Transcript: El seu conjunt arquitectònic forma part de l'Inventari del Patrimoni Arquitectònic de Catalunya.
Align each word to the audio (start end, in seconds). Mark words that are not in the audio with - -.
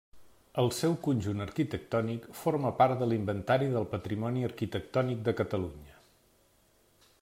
El 0.61 0.69
seu 0.77 0.95
conjunt 1.07 1.43
arquitectònic 1.45 2.25
forma 2.39 2.71
part 2.81 3.03
de 3.03 3.09
l'Inventari 3.11 3.69
del 3.77 3.87
Patrimoni 3.95 4.47
Arquitectònic 4.49 5.23
de 5.29 5.39
Catalunya. 5.43 6.01